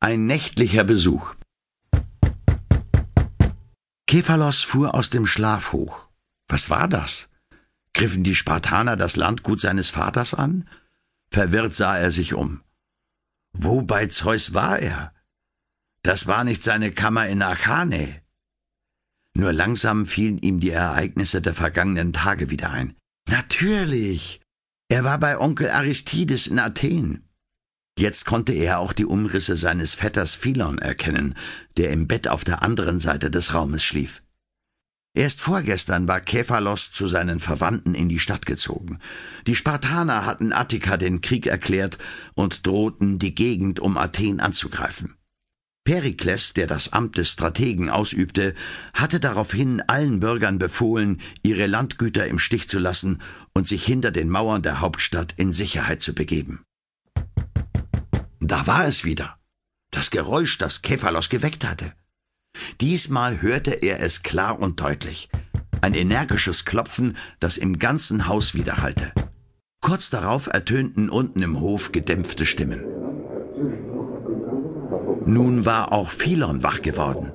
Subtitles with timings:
[0.00, 1.34] Ein nächtlicher Besuch.
[4.06, 6.08] Kephalos fuhr aus dem Schlaf hoch.
[6.46, 7.30] Was war das?
[7.94, 10.68] Griffen die Spartaner das Landgut seines Vaters an?
[11.30, 12.62] Verwirrt sah er sich um.
[13.52, 15.12] Wo bei Zeus war er?
[16.02, 18.22] Das war nicht seine Kammer in Achane.
[19.34, 22.94] Nur langsam fielen ihm die Ereignisse der vergangenen Tage wieder ein.
[23.28, 24.40] Natürlich.
[24.88, 27.27] Er war bei Onkel Aristides in Athen.
[27.98, 31.34] Jetzt konnte er auch die Umrisse seines Vetters Philon erkennen,
[31.76, 34.22] der im Bett auf der anderen Seite des Raumes schlief.
[35.14, 39.00] Erst vorgestern war Kephalos zu seinen Verwandten in die Stadt gezogen.
[39.48, 41.98] Die Spartaner hatten Attika den Krieg erklärt
[42.34, 45.16] und drohten, die Gegend um Athen anzugreifen.
[45.82, 48.54] Perikles, der das Amt des Strategen ausübte,
[48.94, 53.20] hatte daraufhin allen Bürgern befohlen, ihre Landgüter im Stich zu lassen
[53.54, 56.62] und sich hinter den Mauern der Hauptstadt in Sicherheit zu begeben.
[58.40, 59.38] Da war es wieder.
[59.90, 61.92] Das Geräusch, das Kephalos geweckt hatte.
[62.80, 65.28] Diesmal hörte er es klar und deutlich.
[65.80, 69.12] Ein energisches Klopfen, das im ganzen Haus widerhallte.
[69.80, 72.84] Kurz darauf ertönten unten im Hof gedämpfte Stimmen.
[75.24, 77.32] Nun war auch Philon wach geworden.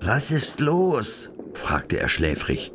[0.00, 1.30] Was ist los?
[1.54, 2.72] fragte er schläfrig.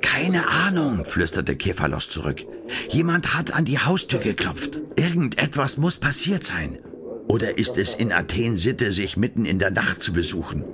[0.00, 2.44] Keine Ahnung, flüsterte Kephalos zurück.
[2.88, 4.80] Jemand hat an die Haustür geklopft.
[4.96, 6.78] Irgendetwas muss passiert sein.
[7.28, 10.64] Oder ist es in Athen Sitte, sich mitten in der Nacht zu besuchen?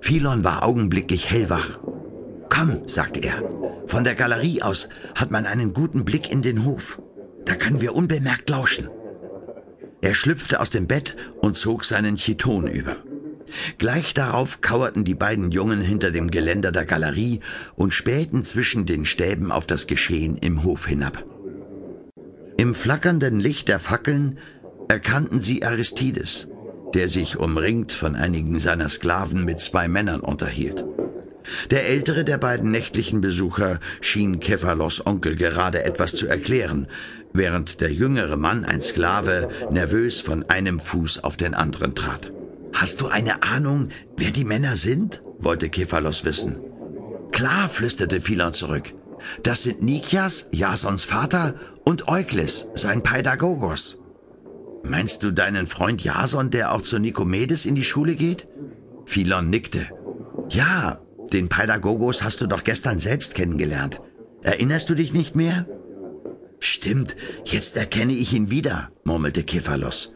[0.00, 1.78] Philon war augenblicklich hellwach.
[2.48, 3.42] Komm, sagte er.
[3.86, 7.00] Von der Galerie aus hat man einen guten Blick in den Hof.
[7.44, 8.88] Da können wir unbemerkt lauschen.
[10.02, 12.96] Er schlüpfte aus dem Bett und zog seinen Chiton über.
[13.78, 17.40] Gleich darauf kauerten die beiden Jungen hinter dem Geländer der Galerie
[17.74, 21.24] und spähten zwischen den Stäben auf das Geschehen im Hof hinab.
[22.56, 24.38] Im flackernden Licht der Fackeln
[24.88, 26.48] erkannten sie Aristides,
[26.94, 30.84] der sich umringt von einigen seiner Sklaven mit zwei Männern unterhielt.
[31.70, 36.86] Der ältere der beiden nächtlichen Besucher schien Kephalos Onkel gerade etwas zu erklären,
[37.32, 42.32] während der jüngere Mann, ein Sklave, nervös von einem Fuß auf den anderen trat.
[42.72, 45.22] Hast du eine Ahnung, wer die Männer sind?
[45.38, 46.60] wollte Kephalos wissen.
[47.32, 48.94] Klar, flüsterte Philon zurück.
[49.42, 51.54] Das sind Nikias, Jasons Vater,
[51.84, 53.98] und Eukles, sein Pädagogos.
[54.82, 58.48] Meinst du deinen Freund Jason, der auch zu Nikomedes in die Schule geht?
[59.04, 59.88] Philon nickte.
[60.48, 61.00] Ja,
[61.32, 64.00] den Pädagogos hast du doch gestern selbst kennengelernt.
[64.42, 65.66] Erinnerst du dich nicht mehr?
[66.58, 70.12] Stimmt, jetzt erkenne ich ihn wieder, murmelte Kephalos.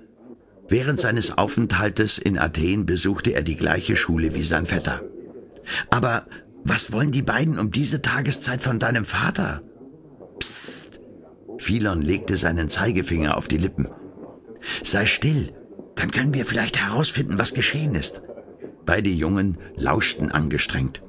[0.69, 5.02] Während seines Aufenthaltes in Athen besuchte er die gleiche Schule wie sein Vetter.
[5.91, 6.26] Aber
[6.64, 9.60] was wollen die beiden um diese Tageszeit von deinem Vater?
[10.38, 11.00] Psst.
[11.58, 13.88] Philon legte seinen Zeigefinger auf die Lippen.
[14.82, 15.52] Sei still,
[15.94, 18.22] dann können wir vielleicht herausfinden, was geschehen ist.
[18.86, 21.02] Beide Jungen lauschten angestrengt.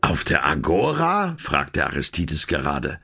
[0.00, 1.34] Auf der Agora?
[1.38, 2.98] fragte Aristides gerade.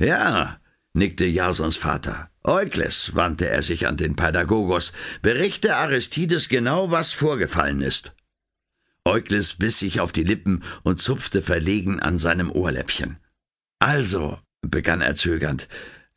[0.00, 0.58] Ja,
[0.92, 2.29] nickte Jasons Vater.
[2.42, 8.12] Eukles, wandte er sich an den Pädagogos, berichte Aristides genau, was vorgefallen ist.
[9.04, 13.18] Eukles biss sich auf die Lippen und zupfte verlegen an seinem Ohrläppchen.
[13.78, 15.68] Also, begann er zögernd,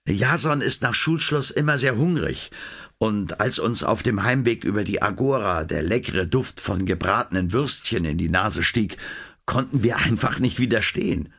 [0.07, 2.51] Jason ist nach Schulschluss immer sehr hungrig,
[2.97, 8.05] und als uns auf dem Heimweg über die Agora der leckere Duft von gebratenen Würstchen
[8.05, 8.97] in die Nase stieg,
[9.45, 11.34] konnten wir einfach nicht widerstehen.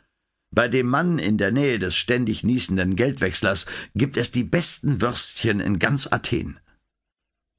[0.54, 3.66] Bei dem Mann in der Nähe des ständig niesenden Geldwechslers
[3.96, 6.60] gibt es die besten Würstchen in ganz Athen.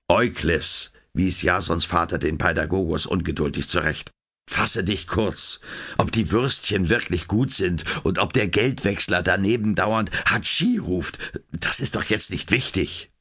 [0.07, 4.11] Eukles, wies Jasons Vater den Pädagogos ungeduldig zurecht.
[4.49, 5.59] Fasse dich kurz.
[5.97, 11.19] Ob die Würstchen wirklich gut sind und ob der Geldwechsler daneben dauernd Hatschi ruft,
[11.51, 13.11] das ist doch jetzt nicht wichtig.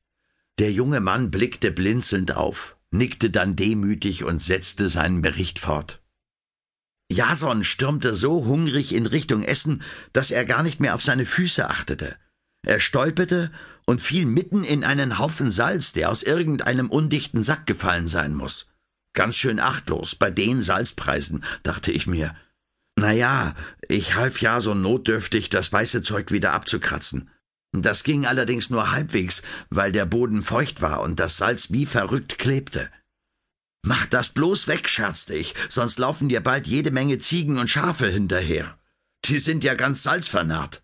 [0.61, 6.04] Der junge Mann blickte blinzelnd auf, nickte dann demütig und setzte seinen Bericht fort.
[7.15, 9.83] Jason stürmte so hungrig in Richtung Essen,
[10.13, 12.17] dass er gar nicht mehr auf seine Füße achtete.
[12.67, 13.53] Er stolperte
[13.87, 18.67] und fiel mitten in einen Haufen Salz, der aus irgendeinem undichten Sack gefallen sein muss.
[19.15, 22.35] Ganz schön achtlos bei den Salzpreisen, dachte ich mir.
[22.97, 23.55] Na ja,
[23.89, 27.31] ich half Jason notdürftig, das weiße Zeug wieder abzukratzen.
[27.73, 32.39] Das ging allerdings nur halbwegs, weil der Boden feucht war und das Salz wie verrückt
[32.39, 32.89] klebte.
[33.87, 38.09] Mach das bloß weg, scherzte ich, sonst laufen dir bald jede Menge Ziegen und Schafe
[38.09, 38.79] hinterher.
[39.27, 40.83] Die sind ja ganz salzvernarrt.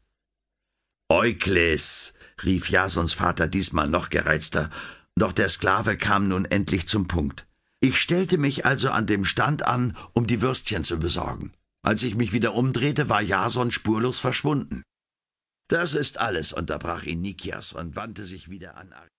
[1.09, 2.13] Eukles,
[2.45, 4.69] rief Jasons Vater diesmal noch gereizter,
[5.17, 7.47] doch der Sklave kam nun endlich zum Punkt.
[7.81, 11.55] Ich stellte mich also an dem Stand an, um die Würstchen zu besorgen.
[11.83, 14.83] Als ich mich wieder umdrehte, war Jason spurlos verschwunden.
[15.69, 18.93] Das ist alles, unterbrach ihn Nikias und wandte sich wieder an